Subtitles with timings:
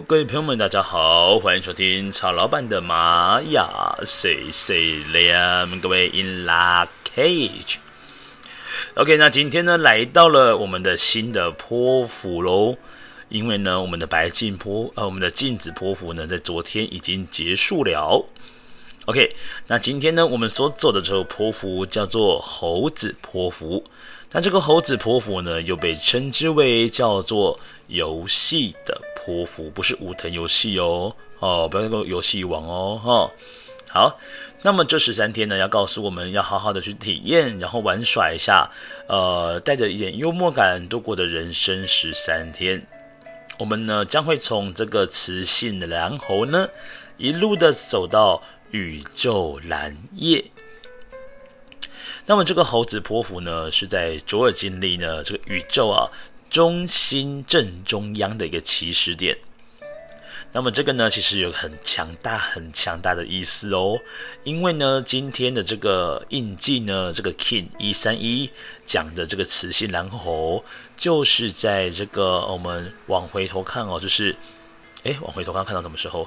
[0.00, 7.76] 各位朋友们，大家好，欢迎收听曹老板的玛雅 Say Say Liam，各位 In La Cage。
[8.94, 12.76] OK，那今天呢，来到了我们的新的泼妇喽，
[13.28, 18.24] 因为呢，我们的白镜波，呃，我们的镜子泼妇呢，在昨天已经结束了。
[19.04, 19.36] OK，
[19.66, 23.84] 那今天呢，我们所走的这个泼妇叫做猴子泼妇。
[24.32, 29.00] 那这个猴子泼妇呢，又被称之为叫做游戏的。
[29.24, 33.30] 泼妇不是武藤游戏哦，哦，不要那个游戏王哦，哈、
[33.88, 34.18] 好，
[34.62, 38.68] 那么这十三天呢，要告诉我们要好好的去体验，然后玩耍一下，
[39.06, 42.84] 呃，带着一点幽默感度过的人生十三天。
[43.58, 46.66] 我们呢将会从这个磁性的蓝猴呢，
[47.16, 50.44] 一路的走到宇宙蓝夜。
[52.32, 56.08] 那么这个猴子波符呢，是在卓尔金历呢这个宇宙啊。
[56.48, 59.36] 中心正中央的一个起始点，
[60.50, 63.98] 那么这个呢，其实有很强大、很强大的意思哦。
[64.44, 68.50] 因为呢，今天的这个印记呢，这个 King 一三一
[68.86, 70.64] 讲的这个磁性蓝猴，
[70.96, 74.34] 就是在这个我们往回头看哦，就是，
[75.04, 76.26] 哎，往回头看看到什么时候？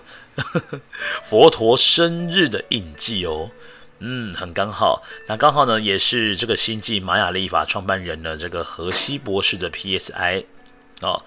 [1.25, 3.49] 佛陀生日的印记哦。
[4.07, 10.45] 嗯，很刚好，那刚好呢，也是这个星际玛雅历法创办人呢，这个荷西博士的 PSI
[11.01, 11.23] 哦，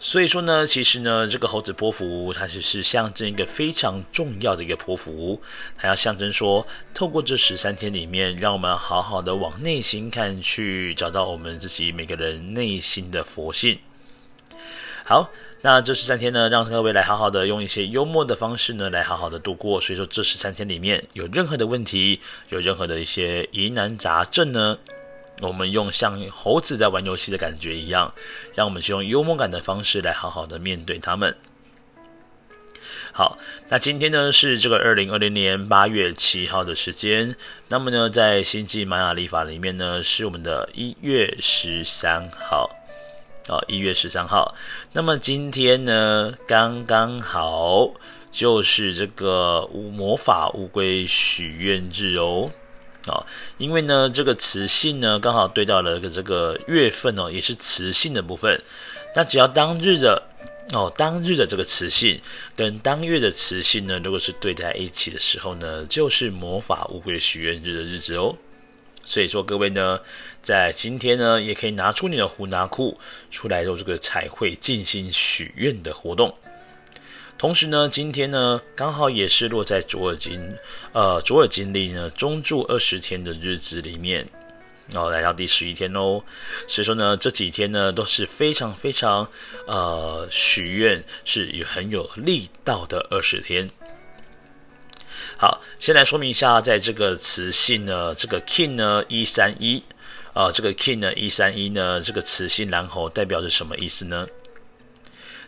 [0.00, 5.40] 所以说呢，其实呢，这个猴子波符它只是象征一个非常重要的一个波符，
[5.76, 13.78] 它要象征说，透过这十三天里面，让我们好好的往内心看去，找到我们自己每个人内心的佛性。
[15.04, 15.30] 好。
[15.60, 19.80] 那这十三天呢，让各位来好好的用一些幽默的方式呢，来好好的度过。
[19.80, 22.20] 所以说，这十三天里面有任何的问题，
[22.50, 24.78] 有任何的一些疑难杂症呢，
[25.40, 28.14] 我们用像猴子在玩游戏的感觉一样，
[28.54, 31.36] 让我们去用幽默感的方式来好好的面对他们。
[33.12, 33.36] 好，
[33.68, 37.34] 那今天呢是这个二零二零年八月七号的时间，
[37.66, 42.77] 那么呢，在星际玛雅历法里面呢，是我们的一月十三号。
[43.48, 44.54] 哦，一月十三号，
[44.92, 47.90] 那么今天呢，刚刚好
[48.30, 52.50] 就是这个魔法乌龟许愿日哦，
[53.06, 53.24] 啊，
[53.56, 58.62] 因为呢，这个磁性呢刚好对到了这个月份哦，也是磁性的部分。
[59.16, 60.22] 那只要当日的
[60.74, 62.20] 哦，当日的这个磁性
[62.54, 68.36] 跟当月的磁性呢，如果是对在一起的时候呢，就是魔法乌龟许愿日的日子哦。
[69.08, 69.98] 所以说，各位呢，
[70.42, 76.36] 在今天呢，也可以拿出你的胡拿库出来做这个彩绘静心许愿的活动。
[77.38, 80.54] 同时呢，今天呢，刚好也是落在卓尔金，
[80.92, 84.28] 呃，卓尔金历呢中柱二十天的日子里面，
[84.92, 86.22] 然后来到第十一天哦。
[86.66, 89.26] 所以说呢，这几天呢都是非常非常
[89.66, 93.70] 呃许愿是有很有力道的二十天。
[95.40, 99.80] 好，先来说明一下，在这个磁性呢，这个 King 呢一三一
[100.32, 104.26] 啊，这个 King 呢一三一呢，这个磁性蓝猴代表着什么意思呢？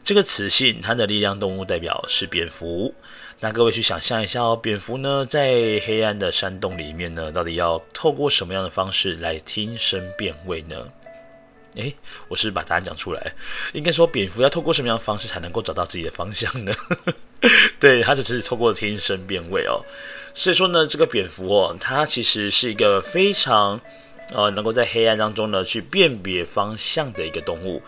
[0.04, 2.94] 这个磁性它的力量动物代表是蝙蝠。
[3.40, 10.86] 那各位去想象一下哦，蝙蝠呢在黑暗的山洞里面呢，到底要透过什么样的方式来听声辨位呢？
[11.74, 11.92] 诶，
[12.28, 13.34] 我是，是把答案讲出来，
[13.72, 16.72] 应该说蝙蝠要透过什么样的方式才能够找到自己的方向呢？
[17.80, 19.80] 对，它只是透过听声辨位哦，
[20.34, 23.80] 所以说呢，这个蝙蝠哦，它其实是一个非常
[24.34, 27.82] 呃能够在黑暗当中呢去辨别方向的一个动物。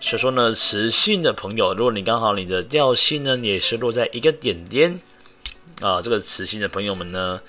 [0.00, 5.00] 所以说呢，磁性的朋友，如果你刚好你的调性呢也是落在一个点点
[5.80, 7.40] 啊、这个磁性的朋友们呢，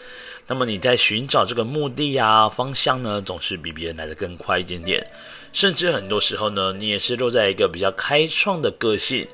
[0.46, 5.04] 那么你在寻找这个目的啊方向呢，总是比别人来的更快一点点，
[5.52, 9.28] 甚至很多时候呢，你也是落在一个比较开创的个性。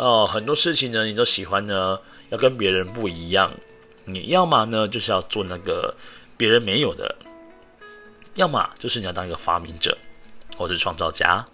[0.00, 2.00] 哦，很多事情呢，你都喜欢呢，
[2.30, 3.52] 要跟别人不一样。
[4.06, 5.94] 你要么呢，就是要做那个
[6.38, 7.04] 别人没有的；
[8.34, 9.98] 要么就是你要当一个发明者，
[10.56, 11.44] 或是创造家。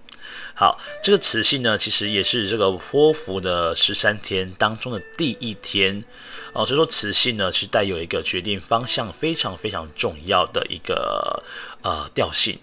[0.54, 6.04] 好，这个磁性呢，其实也是这个波符的十三天当中的第一天。
[6.52, 11.42] 哦，所以说磁性呢，是带有一个决定方向非常非常重要的一个
[11.82, 12.56] 呃调性。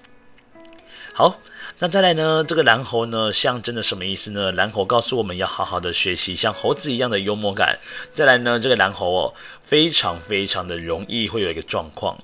[1.13, 1.37] 好。
[1.79, 2.45] 那再来呢？
[2.47, 4.51] 这个蓝猴呢，象征的什么意思呢？
[4.51, 7.77] 蓝猴告诉我们要好好的学习像猴子一样的幽默感。
[8.13, 12.17] 再来呢，这个蓝猴哦，非常非常的容易会有一个状况，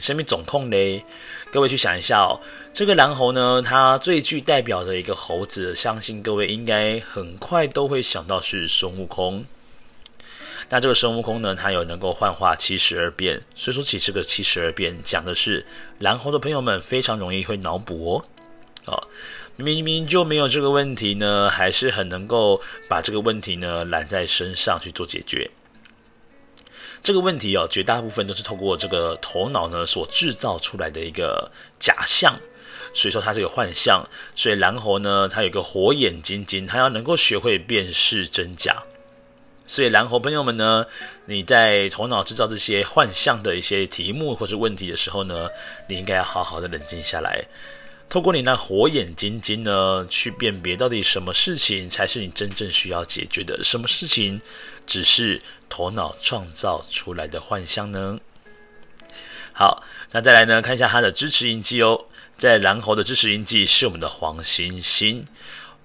[0.00, 1.04] 什么总控嘞？
[1.52, 2.40] 各位去想一下哦，
[2.72, 9.44] 这个蓝猴呢，它最具代表的一个猴子，相信各位应该很快都会想到是孙悟空。
[10.70, 15.64] 那这个孙悟空呢，它有能够幻化七十二变，所以说其实这个七十二变讲的是
[15.98, 18.24] 蓝猴的朋友们非常容易会脑补哦。
[18.86, 19.02] 啊，
[19.56, 25.50] 明明就没有这个问题呢，还是很能够把这个问题呢揽在身上去做解决。
[27.02, 32.34] 这个问题哦，绝大部分都是透过这个头脑呢所制造出来的一个假象，
[32.94, 34.02] 所以说它是个幻象。
[34.34, 38.82] 所以蓝猴呢，它有个火眼金睛，它要能够学会辨识真假。
[39.66, 40.86] 所以蓝猴朋友们呢，
[41.26, 45.48] 你在头脑制造这些幻象的一些题目或是问题的时候呢，
[45.88, 47.44] 你应该要好好的冷静下来，
[48.08, 54.40] 透过你那火眼金睛呢，去辨别到底什么事情才是你真正需要解决的，什么事情
[54.86, 55.40] 只是。
[55.66, 58.20] 头脑创造出来的幻象呢？
[59.52, 62.04] 好，那再来呢，看一下它的支持印记哦。
[62.38, 65.24] 在蓝猴的支持印记是我们的黄星星，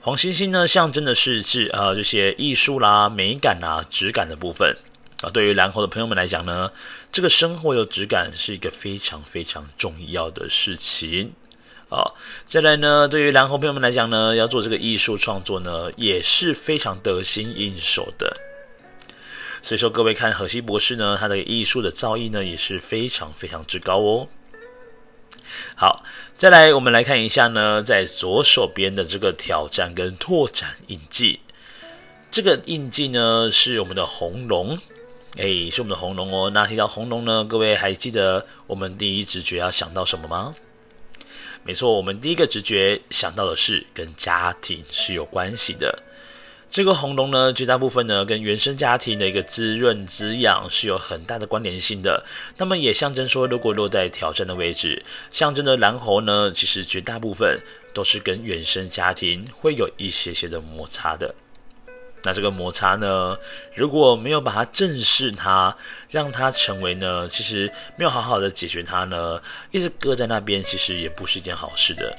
[0.02, 4.78] 黄星星呢，象征的是是呃这些艺术啦、美感啦、质感的部分
[5.24, 5.30] 啊。
[5.32, 6.72] 对于蓝猴的朋友们来讲呢，
[7.12, 11.34] 这个生活有质感是一个非常非常重要的事情
[11.90, 12.14] 啊。
[12.46, 18.36] 再来呢，对于蓝红朋友们来讲呢，要做这个艺术创作呢，也是非常得心应手的。
[19.62, 24.28] 所以说，各位看荷西博士呢，他的艺术的造诣呢也是非常非常之高哦。
[25.76, 26.04] 好，
[26.38, 31.42] 再来我们来看一下呢，在左手边的这个挑战跟拓展印记，
[32.32, 34.78] 这个印记呢是我们的红龙，
[35.38, 36.50] 哎，是我们的红龙哦。
[36.54, 40.56] 那提到红龙呢，各位还记得我们第一直觉要想到什么吗？
[41.64, 46.04] 没错，我们第一个直觉想到的是跟家庭是有关系的。
[46.72, 52.24] 这个红龙呢，绝大部分呢跟原生家庭的一个滋润滋养是有很大的关联性的。
[52.58, 57.60] 那么也象征说，如果落在挑战的位置，象征的蓝猴呢，其实绝大部分
[57.94, 61.34] 都是跟原生家庭会有一些些的摩擦的。
[62.24, 63.38] 那这个摩擦呢，
[63.76, 65.76] 如果没有把它正视它，
[66.10, 72.18] 让它成为呢，其实没有好好的解决它呢，一直搁在那边，其实也不是一件好事的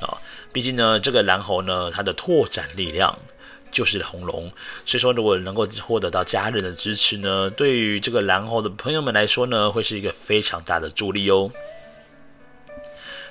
[0.00, 0.16] 啊。
[0.52, 3.18] 毕竟呢，这个蓝猴呢，它的拓展力量。
[3.72, 4.50] 就是红龙，
[4.84, 11.48] 所以说如果能够获得到家人的支持呢，对于这个蓝猴的朋友们来说呢，会是一个非常大的助力哦。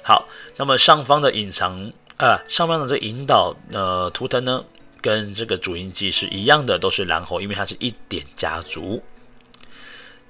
[0.01, 4.63] 好，那么上方的隐藏啊，上方的这引导呃图腾呢，
[5.01, 9.01] 跟这个主音记是一样的，都是蓝猴，因为它是一点家族。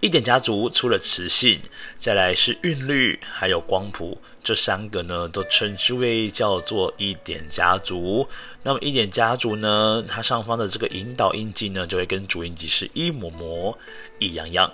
[0.01, 1.60] 一点家族除了磁性，
[1.98, 8.25] 再来是韵律，还有光谱，这三个呢都称之为叫做一点家族。
[8.63, 13.77] 那么一点家族呢，它上方的这个引导印记呢，就会跟主音记是一模模
[14.19, 14.74] 一样样。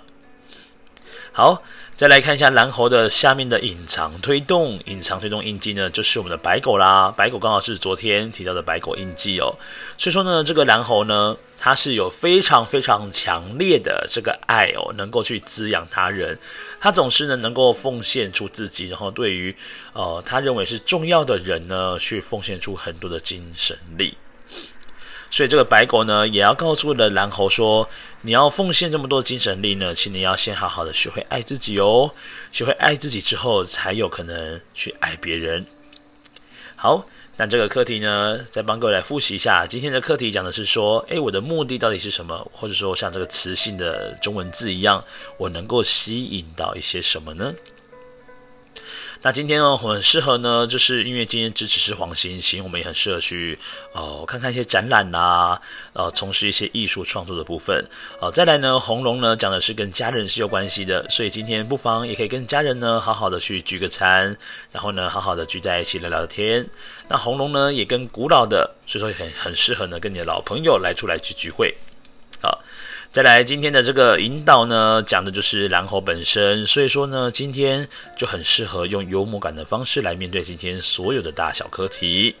[1.36, 1.62] 好。
[1.96, 7.12] 再来看一下蓝猴的下面的隐藏推动，隐藏推动印记呢，就是我们的白狗啦。
[7.14, 9.54] 白狗刚好是昨天提到的白狗印记哦。
[9.96, 16.38] 所以说呢，这个蓝猴呢，它是有非常非常强烈的这个爱哦，能够去滋养他人。
[16.80, 19.54] 他总是呢能够奉献出自己，然后对于
[19.94, 24.16] 呃他认为是重要的人呢，去奉献出很多的精神力。
[25.30, 27.88] 所以这个白狗呢，也要告诉了蓝猴说，
[28.22, 32.10] 你要奉献这么多精神力呢，请你要先好好的学会爱自己哦。
[32.52, 35.66] 学会爱自己之后，才有可能去爱别人。
[36.76, 39.66] 好，那这个课题呢，再帮各位来复习一下。
[39.66, 42.50] 今天的课题讲的是说，诶，我的目的到底是什么？
[42.52, 45.04] 或者说像这个磁性的中文字一样，
[45.36, 47.52] 我能够吸引到一些什么呢？
[49.22, 53.58] 那今天呢，我很适合呢，就是因为今天支持是黄星星，我们也很适合去
[53.92, 55.62] 哦看看一些展览呐、啊，
[55.94, 57.84] 呃，从事一些艺术创作的部分。
[58.20, 64.36] 哦，再来呢，红龙呢讲的是跟家人是有关系的，所以今天不妨也可以跟家人呢好好的去聚个餐，
[64.70, 66.64] 然后呢好好的聚在一起聊聊天。
[67.08, 71.74] 那红龙呢也跟古老的，所以说很很适合呢跟你的老朋友来出来去聚会。
[72.40, 72.62] 好。
[73.16, 82.36] 再来，今天的这个引导呢，讲的就是蓝猴本身，所以说呢，今天就很适合用幽默感的方式来面对今天所有的大小课题。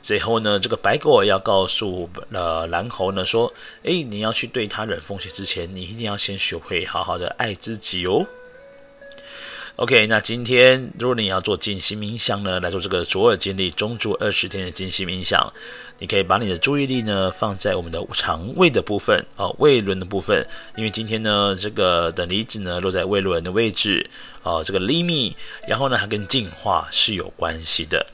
[0.00, 3.52] 最后呢，这个白狗要告诉呃蓝猴呢说，
[3.82, 8.24] 诶，你要去对他人奉献之前，你一定要先学会好好的爱自己哦。
[9.82, 15.52] OK，那今天如果你要做静心冥想呢，来做这个左耳经历中柱二十天的静心冥想，
[15.98, 20.46] 你可以把你的注意力呢放在我们的肠胃的部分哦，胃轮的部分，
[20.76, 24.08] 因为今天呢这个等离子呢落在胃轮的位置
[24.44, 25.34] 哦，这个厘米，
[25.66, 28.06] 然后呢它跟进化是有关系的。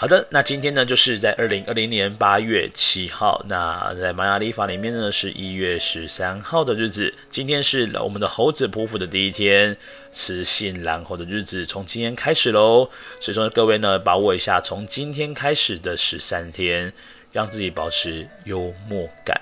[0.00, 7.12] 好的，那今天呢，就是在二零二零年八月七号，那在玛雅历法里面呢，是一月十三号的日子。
[7.28, 9.76] 今天是我们的猴子匍匐的第一天，
[10.10, 12.88] 雌性蓝猴的日子，从今天开始喽。
[13.20, 16.90] 所以说，各位呢，把握一下从今天开始的十三天，
[17.30, 19.38] 让自己保持幽默感。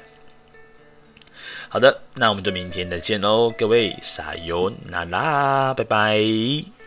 [1.68, 6.77] 好的，那我们就明天再见喽，各位撒油那拉，拜拜。